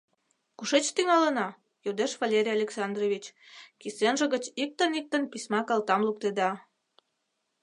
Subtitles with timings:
[0.57, 1.47] —Кушеч тӱҥалына?—
[1.85, 3.25] йодеш Валерий Александрович,
[3.79, 6.49] кӱсенже гыч иктын-иктын письма калтам луктеда.